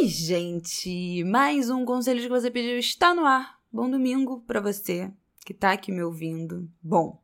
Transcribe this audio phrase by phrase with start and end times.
[0.00, 1.24] Oi, gente!
[1.24, 3.58] Mais um conselho que você pediu está no ar.
[3.72, 5.10] Bom domingo para você
[5.44, 6.70] que tá aqui me ouvindo.
[6.80, 7.20] Bom,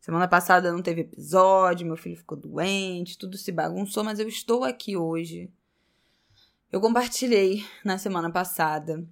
[0.00, 4.62] semana passada não teve episódio, meu filho ficou doente, tudo se bagunçou, mas eu estou
[4.62, 5.50] aqui hoje.
[6.70, 9.04] Eu compartilhei na semana passada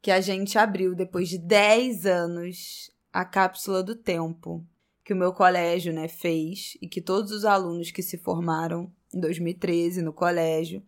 [0.00, 4.66] que a gente abriu, depois de 10 anos, a cápsula do tempo
[5.04, 9.20] que o meu colégio né, fez e que todos os alunos que se formaram em
[9.20, 10.82] 2013 no colégio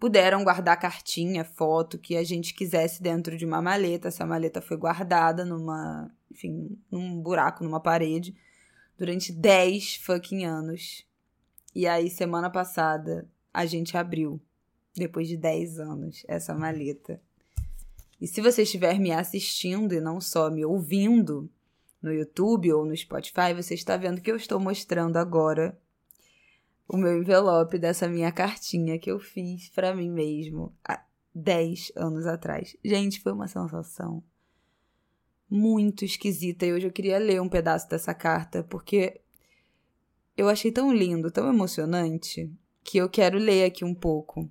[0.00, 4.08] puderam guardar cartinha, foto que a gente quisesse dentro de uma maleta.
[4.08, 8.34] Essa maleta foi guardada numa, enfim, num buraco numa parede
[8.98, 11.06] durante 10 fucking anos.
[11.74, 14.40] E aí semana passada a gente abriu
[14.96, 17.20] depois de 10 anos essa maleta.
[18.18, 21.48] E se você estiver me assistindo e não só me ouvindo,
[22.02, 25.78] no YouTube ou no Spotify, você está vendo que eu estou mostrando agora
[26.92, 31.00] o meu envelope dessa minha cartinha que eu fiz para mim mesmo há
[31.32, 32.76] 10 anos atrás.
[32.84, 34.22] Gente, foi uma sensação
[35.48, 39.20] muito esquisita e hoje eu queria ler um pedaço dessa carta porque
[40.36, 44.50] eu achei tão lindo, tão emocionante que eu quero ler aqui um pouco.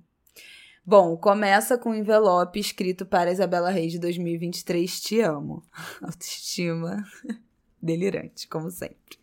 [0.84, 5.62] Bom, começa com um envelope escrito para Isabela Reis de 2023, te amo.
[6.00, 7.04] Autoestima
[7.82, 9.18] delirante, como sempre.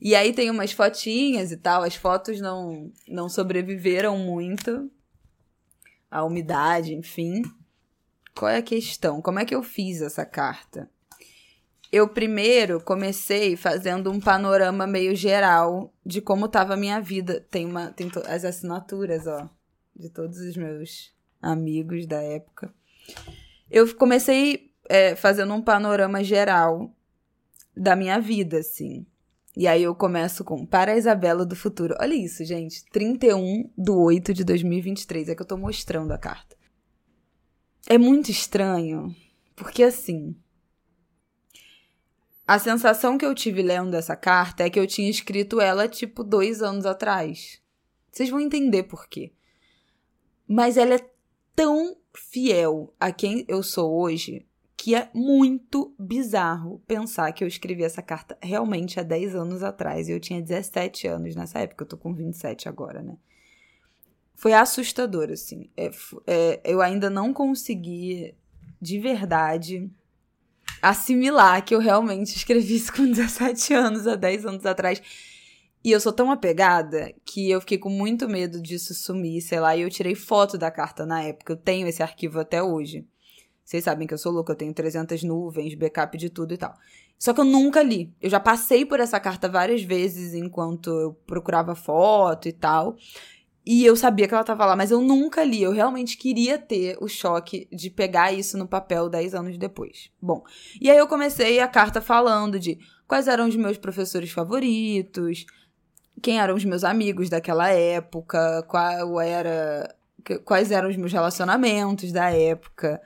[0.00, 4.90] E aí tem umas fotinhas e tal, as fotos não, não sobreviveram muito
[6.10, 7.42] à umidade, enfim.
[8.34, 9.20] Qual é a questão?
[9.20, 10.88] Como é que eu fiz essa carta?
[11.90, 17.44] Eu primeiro comecei fazendo um panorama meio geral de como estava a minha vida.
[17.50, 19.48] Tem uma tem as assinaturas, ó
[19.98, 21.12] de todos os meus
[21.42, 22.72] amigos da época.
[23.68, 26.94] Eu comecei é, fazendo um panorama geral
[27.76, 29.04] da minha vida, assim.
[29.58, 31.96] E aí eu começo com Para a Isabela do Futuro.
[31.98, 32.84] Olha isso, gente.
[32.92, 35.30] 31 de 8 de 2023.
[35.30, 36.56] É que eu tô mostrando a carta.
[37.88, 39.12] É muito estranho,
[39.56, 40.36] porque assim.
[42.46, 46.22] A sensação que eu tive lendo essa carta é que eu tinha escrito ela, tipo,
[46.22, 47.60] dois anos atrás.
[48.12, 49.32] Vocês vão entender por quê.
[50.46, 51.10] Mas ela é
[51.56, 54.47] tão fiel a quem eu sou hoje
[54.78, 60.08] que é muito bizarro pensar que eu escrevi essa carta realmente há 10 anos atrás.
[60.08, 63.18] E eu tinha 17 anos nessa época, eu tô com 27 agora, né?
[64.36, 65.68] Foi assustador, assim.
[65.76, 65.90] É,
[66.28, 68.36] é, eu ainda não consegui,
[68.80, 69.90] de verdade,
[70.80, 75.02] assimilar que eu realmente escrevi isso com 17 anos, há 10 anos atrás.
[75.82, 79.76] E eu sou tão apegada que eu fiquei com muito medo disso sumir, sei lá,
[79.76, 81.54] e eu tirei foto da carta na época.
[81.54, 83.04] Eu tenho esse arquivo até hoje.
[83.68, 86.72] Vocês sabem que eu sou louca, eu tenho 300 nuvens, backup de tudo e tal.
[87.18, 88.10] Só que eu nunca li.
[88.18, 92.96] Eu já passei por essa carta várias vezes enquanto eu procurava foto e tal.
[93.66, 95.62] E eu sabia que ela tava lá, mas eu nunca li.
[95.62, 100.10] Eu realmente queria ter o choque de pegar isso no papel 10 anos depois.
[100.18, 100.42] Bom,
[100.80, 105.44] e aí eu comecei a carta falando de quais eram os meus professores favoritos,
[106.22, 109.94] quem eram os meus amigos daquela época, qual era,
[110.46, 112.98] quais eram os meus relacionamentos da época,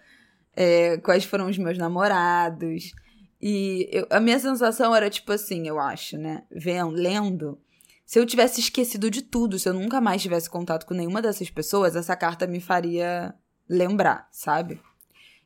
[0.54, 2.92] é, quais foram os meus namorados.
[3.40, 6.44] E eu, a minha sensação era tipo assim, eu acho, né?
[6.50, 7.58] Vendo, lendo,
[8.04, 11.50] se eu tivesse esquecido de tudo, se eu nunca mais tivesse contato com nenhuma dessas
[11.50, 13.34] pessoas, essa carta me faria
[13.68, 14.80] lembrar, sabe?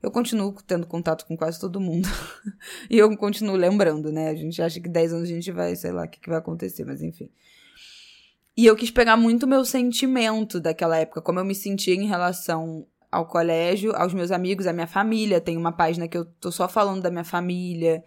[0.02, 2.08] Eu continuo tendo contato com quase todo mundo.
[2.90, 4.28] e eu continuo lembrando, né?
[4.28, 6.38] A gente acha que 10 anos a gente vai, sei lá, o que, que vai
[6.38, 7.30] acontecer, mas enfim.
[8.56, 12.86] E eu quis pegar muito meu sentimento daquela época, como eu me sentia em relação
[13.16, 15.40] ao colégio, aos meus amigos, à minha família.
[15.40, 18.04] Tem uma página que eu tô só falando da minha família,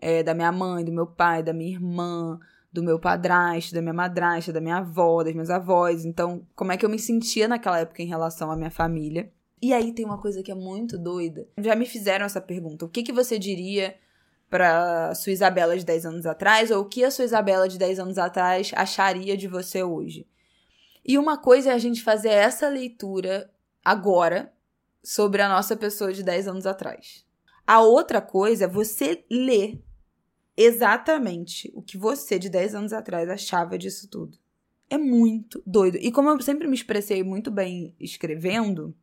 [0.00, 2.38] é, da minha mãe, do meu pai, da minha irmã,
[2.72, 6.04] do meu padrasto, da minha madrasta, da minha avó, das minhas avós.
[6.04, 9.30] Então, como é que eu me sentia naquela época em relação à minha família?
[9.60, 11.46] E aí tem uma coisa que é muito doida.
[11.58, 13.94] Já me fizeram essa pergunta: o que, que você diria
[14.50, 18.00] para sua Isabela de 10 anos atrás ou o que a sua Isabela de 10
[18.00, 20.26] anos atrás acharia de você hoje.
[21.02, 23.50] E uma coisa é a gente fazer essa leitura
[23.84, 24.52] agora
[25.02, 27.24] sobre a nossa pessoa de 10 anos atrás.
[27.66, 29.82] A outra coisa é você ler
[30.56, 34.36] exatamente o que você de 10 anos atrás achava disso tudo.
[34.90, 35.96] É muito doido.
[35.96, 38.94] E como eu sempre me expressei muito bem escrevendo,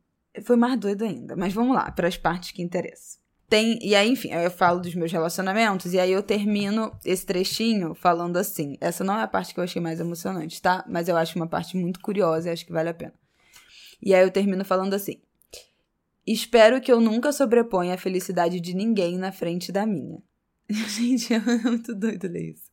[0.42, 1.34] foi mais doido ainda.
[1.34, 3.20] Mas vamos lá, para as partes que interessam.
[3.48, 7.96] Tem, e aí, enfim, eu falo dos meus relacionamentos, e aí eu termino esse trechinho
[7.96, 8.76] falando assim.
[8.80, 10.84] Essa não é a parte que eu achei mais emocionante, tá?
[10.88, 13.14] Mas eu acho uma parte muito curiosa e acho que vale a pena.
[14.02, 15.20] E aí eu termino falando assim.
[16.26, 20.22] Espero que eu nunca sobreponha a felicidade de ninguém na frente da minha.
[20.68, 22.70] Gente, é muito doido ler isso.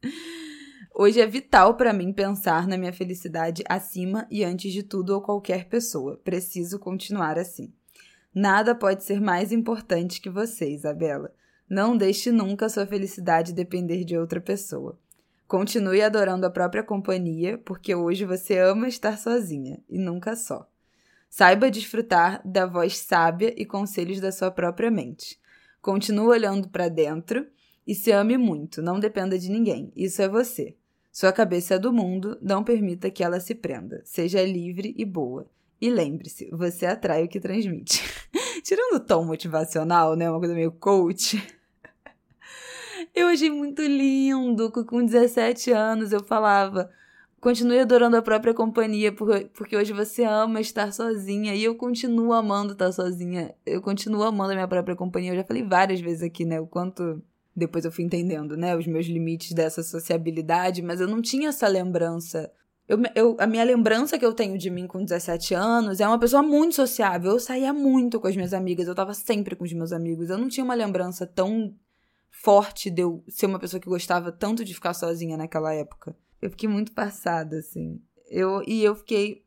[0.94, 5.22] Hoje é vital para mim pensar na minha felicidade acima e antes de tudo ou
[5.22, 6.20] qualquer pessoa.
[6.24, 7.74] Preciso continuar assim.
[8.34, 11.34] Nada pode ser mais importante que você, Isabela.
[11.70, 15.00] Não deixe nunca sua felicidade depender de outra pessoa.
[15.48, 20.70] Continue adorando a própria companhia, porque hoje você ama estar sozinha e nunca só.
[21.30, 25.40] Saiba desfrutar da voz sábia e conselhos da sua própria mente.
[25.82, 27.48] Continue olhando para dentro
[27.86, 29.92] e se ame muito, não dependa de ninguém.
[29.96, 30.76] Isso é você.
[31.12, 34.02] Sua cabeça é do mundo, não permita que ela se prenda.
[34.06, 35.50] Seja livre e boa.
[35.80, 38.04] E lembre-se, você atrai o que transmite.
[38.64, 40.30] Tirando o tom motivacional, né?
[40.30, 41.42] Uma coisa meio coach.
[43.16, 44.72] Eu achei muito lindo.
[44.72, 46.92] Com 17 anos eu falava.
[47.40, 51.54] Continue adorando a própria companhia, porque hoje você ama estar sozinha.
[51.54, 53.54] E eu continuo amando estar sozinha.
[53.66, 55.32] Eu continuo amando a minha própria companhia.
[55.32, 56.60] Eu já falei várias vezes aqui, né?
[56.60, 57.22] O quanto
[57.56, 58.76] depois eu fui entendendo, né?
[58.76, 62.52] Os meus limites dessa sociabilidade, mas eu não tinha essa lembrança
[62.88, 66.18] eu, eu, a minha lembrança que eu tenho de mim com 17 anos é uma
[66.18, 67.32] pessoa muito sociável.
[67.32, 70.30] Eu saía muito com as minhas amigas, eu tava sempre com os meus amigos.
[70.30, 71.76] Eu não tinha uma lembrança tão
[72.32, 76.16] forte de eu ser uma pessoa que gostava tanto de ficar sozinha naquela época.
[76.42, 78.02] Eu fiquei muito passada, assim.
[78.30, 79.46] Eu, e eu fiquei.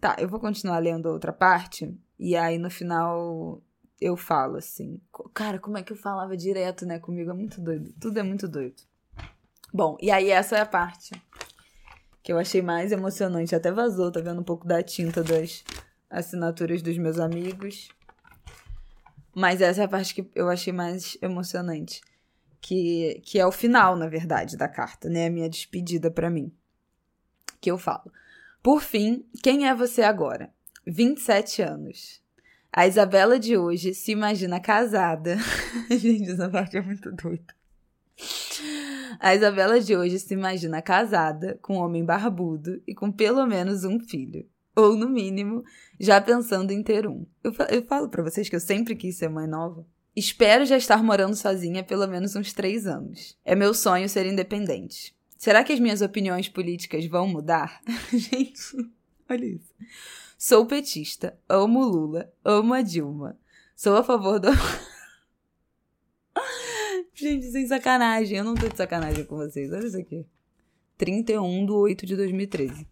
[0.00, 1.96] Tá, eu vou continuar lendo outra parte.
[2.18, 3.62] E aí no final
[4.00, 5.00] eu falo assim.
[5.34, 7.30] Cara, como é que eu falava direto, né, comigo?
[7.30, 7.92] É muito doido.
[8.00, 8.82] Tudo é muito doido.
[9.72, 11.12] Bom, e aí essa é a parte
[12.22, 13.54] que eu achei mais emocionante.
[13.54, 15.64] Até vazou, tá vendo um pouco da tinta das
[16.10, 17.88] assinaturas dos meus amigos.
[19.34, 22.00] Mas essa é a parte que eu achei mais emocionante.
[22.60, 25.26] Que, que é o final, na verdade, da carta, né?
[25.26, 26.52] A minha despedida para mim.
[27.60, 28.12] Que eu falo.
[28.62, 30.50] Por fim, quem é você agora?
[30.86, 32.22] 27 anos.
[32.72, 35.36] A Isabela de hoje se imagina casada.
[35.90, 37.54] Gente, essa parte é muito doida.
[39.20, 43.84] A Isabela de hoje se imagina casada, com um homem barbudo e com pelo menos
[43.84, 44.46] um filho.
[44.76, 45.64] Ou, no mínimo,
[45.98, 47.26] já pensando em ter um.
[47.42, 49.84] Eu, eu falo para vocês que eu sempre quis ser mãe nova.
[50.18, 53.38] Espero já estar morando sozinha pelo menos uns três anos.
[53.44, 55.16] É meu sonho ser independente.
[55.38, 57.80] Será que as minhas opiniões políticas vão mudar?
[58.10, 58.60] Gente,
[59.30, 59.72] olha isso.
[60.36, 63.38] Sou petista, amo Lula, amo a Dilma.
[63.76, 64.48] Sou a favor do.
[67.14, 68.38] Gente, sem sacanagem.
[68.38, 69.72] Eu não tô de sacanagem com vocês.
[69.72, 70.26] Olha isso aqui.
[70.96, 72.88] 31 de 8 de 2013.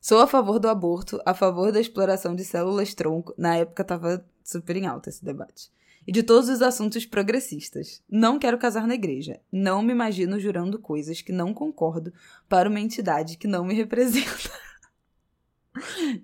[0.00, 3.34] Sou a favor do aborto, a favor da exploração de células-tronco.
[3.36, 5.74] Na época tava super em alta esse debate.
[6.06, 8.02] E de todos os assuntos progressistas.
[8.10, 9.40] Não quero casar na igreja.
[9.50, 12.12] Não me imagino jurando coisas que não concordo
[12.48, 14.50] para uma entidade que não me representa.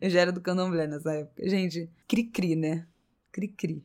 [0.00, 1.48] Eu já era do candomblé nessa época.
[1.48, 2.86] Gente, cri-cri, né?
[3.32, 3.84] Cri-cri.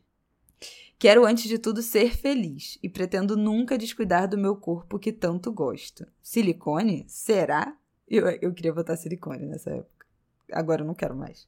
[0.97, 5.51] Quero, antes de tudo, ser feliz e pretendo nunca descuidar do meu corpo que tanto
[5.51, 6.05] gosto.
[6.21, 7.05] Silicone?
[7.07, 7.77] Será?
[8.07, 10.05] Eu, eu queria botar silicone nessa época.
[10.51, 11.47] Agora eu não quero mais.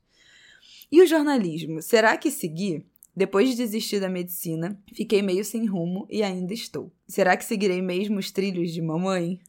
[0.92, 1.82] E o jornalismo?
[1.82, 2.86] Será que seguir?
[3.18, 6.94] Depois de desistir da medicina, fiquei meio sem rumo e ainda estou.
[7.08, 9.40] Será que seguirei mesmo os trilhos de mamãe?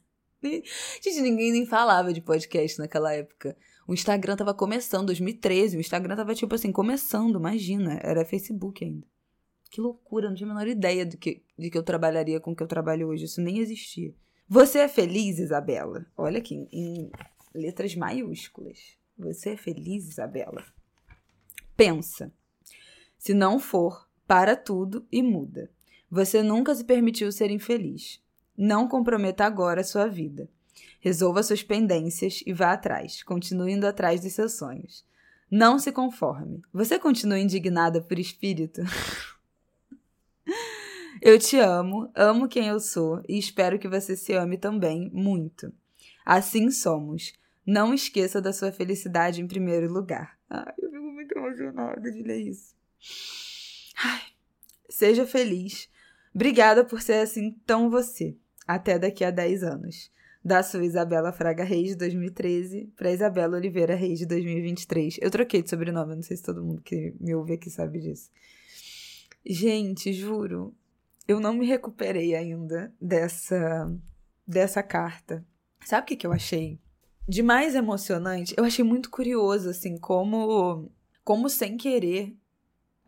[0.41, 3.55] Gente, ninguém nem falava de podcast naquela época.
[3.87, 5.77] O Instagram tava começando, 2013.
[5.77, 7.99] O Instagram tava, tipo assim, começando, imagina.
[8.01, 9.05] Era Facebook ainda.
[9.69, 12.55] Que loucura, não tinha a menor ideia de que, de que eu trabalharia com o
[12.55, 13.25] que eu trabalho hoje.
[13.25, 14.15] Isso nem existia.
[14.47, 16.07] Você é feliz, Isabela?
[16.17, 17.11] Olha aqui, em
[17.53, 18.97] letras maiúsculas.
[19.15, 20.65] Você é feliz, Isabela?
[21.77, 22.33] Pensa.
[23.19, 25.69] Se não for, para tudo e muda.
[26.09, 28.19] Você nunca se permitiu ser infeliz.
[28.57, 30.49] Não comprometa agora a sua vida.
[30.99, 35.05] Resolva suas pendências e vá atrás, continue indo atrás dos seus sonhos.
[35.51, 36.61] Não se conforme.
[36.73, 38.81] Você continua indignada por espírito?
[41.21, 45.73] Eu te amo, amo quem eu sou e espero que você se ame também muito.
[46.25, 47.33] Assim somos.
[47.65, 50.39] Não esqueça da sua felicidade em primeiro lugar.
[50.49, 52.73] Ai, eu fico muito emocionada de ler isso.
[54.03, 54.21] Ai,
[54.89, 55.89] seja feliz.
[56.33, 58.35] Obrigada por ser assim tão você.
[58.67, 60.11] Até daqui a 10 anos.
[60.43, 65.17] Da sua Isabela Fraga Reis de 2013 para Isabela Oliveira Reis de 2023.
[65.21, 68.31] Eu troquei de sobrenome, não sei se todo mundo que me ouve aqui sabe disso.
[69.45, 70.73] Gente, juro,
[71.27, 73.91] eu não me recuperei ainda dessa
[74.47, 75.45] dessa carta.
[75.85, 76.79] Sabe o que, que eu achei
[77.29, 80.91] de mais emocionante, eu achei muito curioso, assim, como,
[81.23, 82.35] como sem querer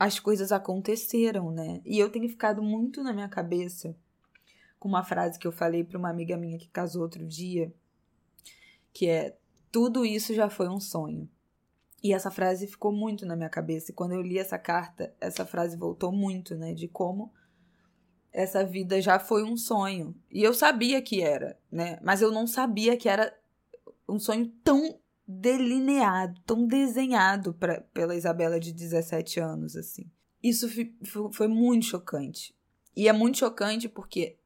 [0.01, 1.79] as coisas aconteceram, né?
[1.85, 3.95] E eu tenho ficado muito na minha cabeça
[4.79, 7.71] com uma frase que eu falei para uma amiga minha que casou outro dia,
[8.91, 9.37] que é:
[9.71, 11.29] tudo isso já foi um sonho.
[12.03, 13.91] E essa frase ficou muito na minha cabeça.
[13.91, 16.73] E quando eu li essa carta, essa frase voltou muito, né?
[16.73, 17.31] De como
[18.33, 20.15] essa vida já foi um sonho.
[20.31, 21.99] E eu sabia que era, né?
[22.01, 23.31] Mas eu não sabia que era
[24.09, 24.99] um sonho tão
[25.39, 30.09] delineado, tão desenhado pra, pela Isabela de 17 anos, assim.
[30.43, 30.67] Isso
[31.31, 32.55] foi muito chocante.
[32.95, 34.37] E é muito chocante porque,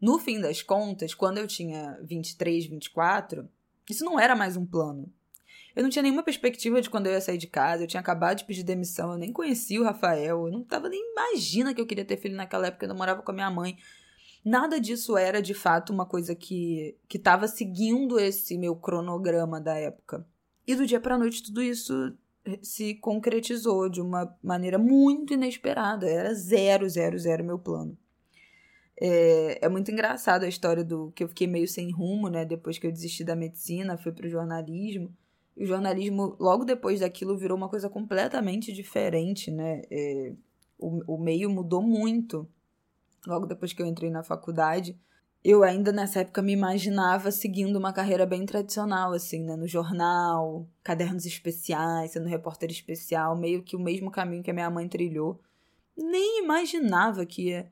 [0.00, 3.48] no fim das contas, quando eu tinha 23, 24,
[3.88, 5.12] isso não era mais um plano.
[5.76, 8.38] Eu não tinha nenhuma perspectiva de quando eu ia sair de casa, eu tinha acabado
[8.38, 11.86] de pedir demissão, eu nem conhecia o Rafael, eu não tava nem imagina que eu
[11.86, 13.76] queria ter filho naquela época, eu morava com a minha mãe.
[14.44, 19.74] Nada disso era de fato uma coisa que que tava seguindo esse meu cronograma da
[19.74, 20.26] época.
[20.66, 22.14] E do dia para noite tudo isso
[22.62, 26.08] se concretizou de uma maneira muito inesperada.
[26.08, 27.96] Era zero, zero, zero meu plano.
[29.00, 32.44] É, é muito engraçado a história do que eu fiquei meio sem rumo, né?
[32.44, 35.12] Depois que eu desisti da medicina, fui pro jornalismo.
[35.56, 39.82] E o jornalismo, logo depois daquilo, virou uma coisa completamente diferente, né?
[39.90, 40.32] É,
[40.78, 42.48] o, o meio mudou muito.
[43.26, 44.98] Logo depois que eu entrei na faculdade,
[45.44, 49.56] eu ainda nessa época me imaginava seguindo uma carreira bem tradicional, assim, né?
[49.56, 54.70] No jornal, cadernos especiais, sendo repórter especial, meio que o mesmo caminho que a minha
[54.70, 55.38] mãe trilhou.
[55.96, 57.70] Nem imaginava que ia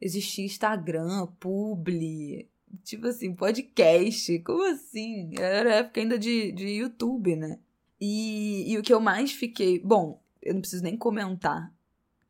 [0.00, 2.46] existir Instagram, publi,
[2.82, 4.38] tipo assim, podcast.
[4.40, 5.30] Como assim?
[5.38, 7.58] Era época ainda de, de YouTube, né?
[7.98, 9.80] E, e o que eu mais fiquei.
[9.80, 11.73] Bom, eu não preciso nem comentar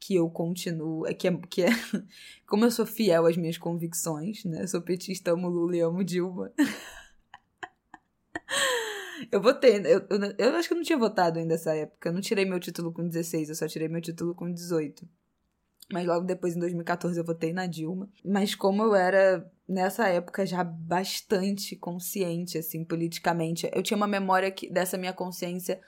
[0.04, 1.06] que eu continuo.
[1.06, 1.68] É que é, que é
[2.46, 4.66] como eu sou fiel às minhas convicções, né?
[4.66, 6.52] Sou petista, amo Lula e amo Dilma.
[9.32, 9.78] eu votei.
[9.78, 12.10] Eu, eu, eu acho que eu não tinha votado ainda nessa época.
[12.10, 15.08] Eu não tirei meu título com 16, eu só tirei meu título com 18.
[15.90, 18.06] Mas logo depois, em 2014, eu votei na Dilma.
[18.22, 24.50] Mas como eu era, nessa época, já bastante consciente, assim, politicamente, eu tinha uma memória
[24.50, 25.80] que, dessa minha consciência,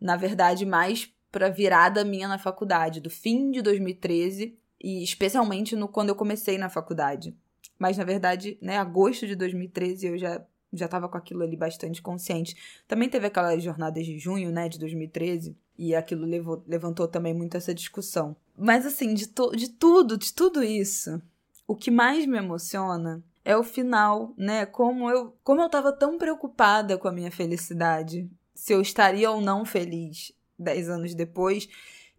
[0.00, 5.88] na verdade, mais pra virada minha na faculdade, do fim de 2013 e especialmente no
[5.88, 7.36] quando eu comecei na faculdade.
[7.78, 12.00] Mas, na verdade, né, agosto de 2013 eu já já estava com aquilo ali bastante
[12.00, 12.56] consciente.
[12.86, 17.56] Também teve aquelas jornadas de junho, né, de 2013, e aquilo levou, levantou também muito
[17.56, 18.36] essa discussão.
[18.56, 21.20] Mas assim, de, to, de tudo, de tudo isso,
[21.66, 24.66] o que mais me emociona é o final, né?
[24.66, 29.40] Como eu, como eu tava tão preocupada com a minha felicidade, se eu estaria ou
[29.40, 31.68] não feliz dez anos depois,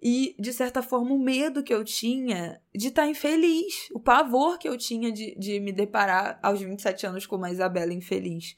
[0.01, 4.57] e de certa forma o medo que eu tinha de estar tá infeliz, o pavor
[4.57, 8.55] que eu tinha de, de me deparar aos 27 anos com uma Isabela infeliz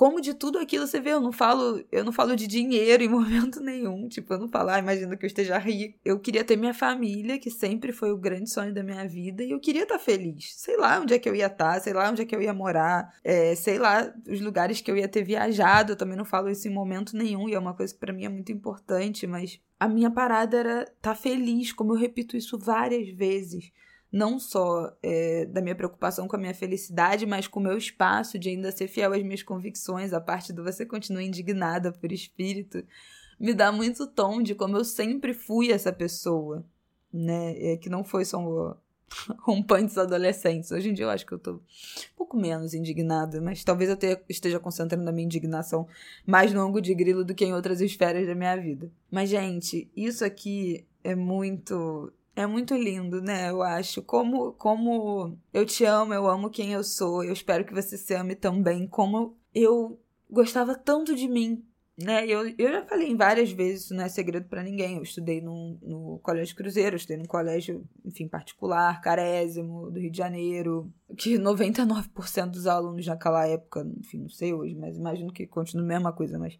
[0.00, 3.08] como de tudo aquilo você vê, eu não falo, eu não falo de dinheiro em
[3.10, 4.08] momento nenhum.
[4.08, 5.98] Tipo, eu não falo, ah, imagina que eu esteja rico.
[6.02, 9.50] Eu queria ter minha família, que sempre foi o grande sonho da minha vida, e
[9.50, 10.54] eu queria estar feliz.
[10.56, 12.54] Sei lá onde é que eu ia estar, sei lá onde é que eu ia
[12.54, 15.92] morar, é, sei lá os lugares que eu ia ter viajado.
[15.92, 18.24] Eu também não falo isso em momento nenhum, e é uma coisa que pra mim
[18.24, 22.58] é muito importante, mas a minha parada era estar tá feliz, como eu repito isso
[22.58, 23.70] várias vezes
[24.12, 28.38] não só é, da minha preocupação com a minha felicidade, mas com o meu espaço
[28.38, 32.84] de ainda ser fiel às minhas convicções, a parte do você continua indignada por espírito,
[33.38, 36.64] me dá muito tom de como eu sempre fui essa pessoa,
[37.12, 37.54] né?
[37.56, 38.38] É, que não foi só
[39.40, 40.70] rompantes adolescentes.
[40.70, 41.60] Hoje em dia eu acho que eu tô um
[42.16, 45.86] pouco menos indignada, mas talvez eu tenha, esteja concentrando a minha indignação
[46.26, 48.90] mais no ângulo de grilo do que em outras esferas da minha vida.
[49.10, 53.50] Mas, gente, isso aqui é muito é muito lindo, né?
[53.50, 54.02] Eu acho.
[54.02, 57.24] Como, como eu te amo, eu amo quem eu sou.
[57.24, 58.86] Eu espero que você se ame também.
[58.86, 61.64] Como eu gostava tanto de mim
[62.02, 64.96] né, eu, eu já falei várias vezes, isso não é segredo para ninguém.
[64.96, 70.10] Eu estudei no, no Colégio Cruzeiro, eu estudei num colégio, enfim, particular, carésimo, do Rio
[70.10, 75.46] de Janeiro, que 99% dos alunos naquela época, enfim, não sei hoje, mas imagino que
[75.46, 76.58] continue a mesma coisa, mas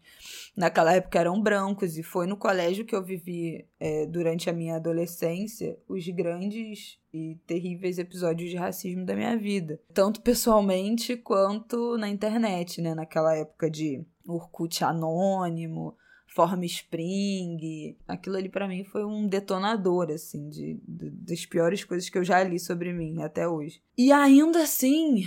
[0.55, 4.75] naquela época eram brancos, e foi no colégio que eu vivi é, durante a minha
[4.75, 12.07] adolescência os grandes e terríveis episódios de racismo da minha vida, tanto pessoalmente quanto na
[12.07, 15.97] internet, né, naquela época de Orkut anônimo,
[16.33, 17.95] Form Spring.
[18.07, 22.23] Aquilo ali para mim foi um detonador, assim, de, de, das piores coisas que eu
[22.23, 23.81] já li sobre mim até hoje.
[23.97, 25.25] E ainda assim,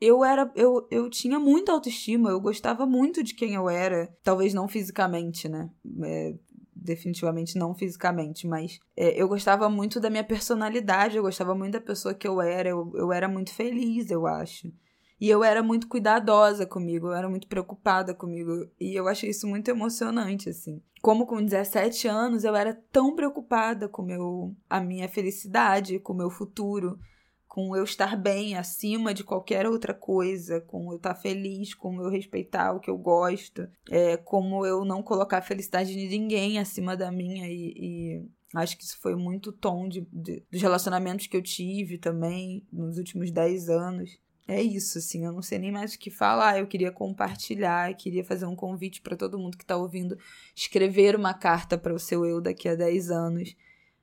[0.00, 4.52] eu era eu, eu tinha muita autoestima, eu gostava muito de quem eu era, talvez
[4.52, 5.70] não fisicamente, né?
[6.02, 6.34] É,
[6.74, 11.80] definitivamente não fisicamente, mas é, eu gostava muito da minha personalidade, eu gostava muito da
[11.80, 14.72] pessoa que eu era, eu, eu era muito feliz, eu acho.
[15.20, 18.66] E eu era muito cuidadosa comigo, eu era muito preocupada comigo.
[18.80, 20.80] E eu achei isso muito emocionante, assim.
[21.02, 26.16] Como com 17 anos eu era tão preocupada com meu, a minha felicidade, com o
[26.16, 26.98] meu futuro,
[27.46, 32.08] com eu estar bem acima de qualquer outra coisa, com eu estar feliz, com eu
[32.08, 36.96] respeitar o que eu gosto, é, como eu não colocar a felicidade de ninguém acima
[36.96, 41.36] da minha e, e Acho que isso foi muito tom de, de, dos relacionamentos que
[41.36, 44.18] eu tive também nos últimos 10 anos
[44.50, 46.58] é isso, assim, eu não sei nem mais o que falar.
[46.58, 50.18] Eu queria compartilhar, queria fazer um convite para todo mundo que está ouvindo
[50.56, 53.54] escrever uma carta para o seu eu daqui a 10 anos.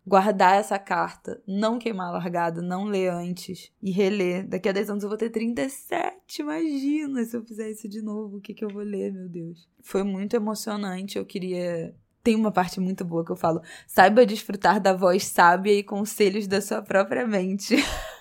[0.06, 4.48] Guardar essa carta, não queimar a largada, não ler antes e reler.
[4.48, 8.38] Daqui a 10 anos eu vou ter 37, imagina se eu fizer isso de novo,
[8.38, 9.68] o que, que eu vou ler, meu Deus.
[9.82, 14.82] Foi muito emocionante, eu queria tem uma parte muito boa que eu falo: saiba desfrutar
[14.82, 17.75] da voz sábia e conselhos da sua própria mente.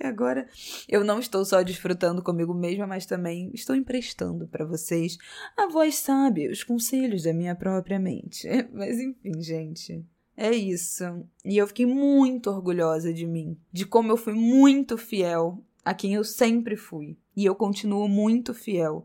[0.00, 0.48] E agora
[0.88, 5.18] eu não estou só desfrutando comigo mesma, mas também estou emprestando para vocês
[5.56, 8.46] a voz sábia, os conselhos da minha própria mente.
[8.72, 10.04] Mas enfim, gente.
[10.36, 11.02] É isso.
[11.44, 16.14] E eu fiquei muito orgulhosa de mim, de como eu fui muito fiel a quem
[16.14, 17.16] eu sempre fui.
[17.36, 19.04] E eu continuo muito fiel.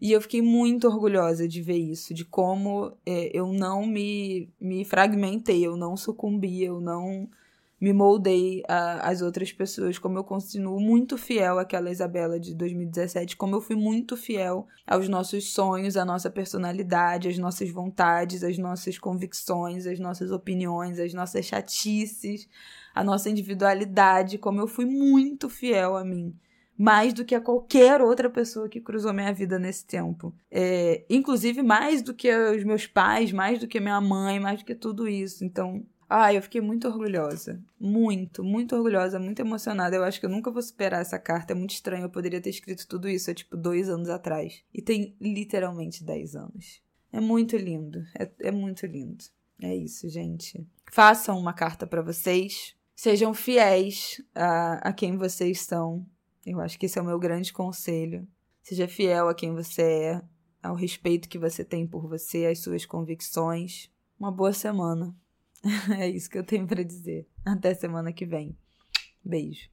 [0.00, 4.82] E eu fiquei muito orgulhosa de ver isso, de como é, eu não me, me
[4.84, 7.28] fragmentei, eu não sucumbi, eu não
[7.82, 13.56] me moldei às outras pessoas, como eu continuo muito fiel àquela Isabela de 2017, como
[13.56, 18.98] eu fui muito fiel aos nossos sonhos, à nossa personalidade, às nossas vontades, às nossas
[18.98, 22.48] convicções, às nossas opiniões, às nossas chatices,
[22.94, 26.32] à nossa individualidade, como eu fui muito fiel a mim
[26.78, 30.34] mais do que a qualquer outra pessoa que cruzou minha vida nesse tempo.
[30.50, 34.64] É, inclusive mais do que os meus pais, mais do que minha mãe, mais do
[34.64, 35.44] que tudo isso.
[35.44, 37.58] Então, Ai, eu fiquei muito orgulhosa.
[37.80, 39.96] Muito, muito orgulhosa, muito emocionada.
[39.96, 41.54] Eu acho que eu nunca vou superar essa carta.
[41.54, 42.04] É muito estranho.
[42.04, 44.62] Eu poderia ter escrito tudo isso há, tipo, dois anos atrás.
[44.74, 46.82] E tem literalmente dez anos.
[47.10, 48.04] É muito lindo.
[48.14, 49.24] É, é muito lindo.
[49.62, 50.62] É isso, gente.
[50.92, 52.76] Façam uma carta para vocês.
[52.94, 56.06] Sejam fiéis a, a quem vocês são.
[56.44, 58.28] Eu acho que esse é o meu grande conselho.
[58.62, 60.22] Seja fiel a quem você é,
[60.62, 63.90] ao respeito que você tem por você, às suas convicções.
[64.20, 65.16] Uma boa semana.
[65.98, 67.26] é isso que eu tenho para dizer.
[67.44, 68.56] Até semana que vem.
[69.24, 69.71] Beijo.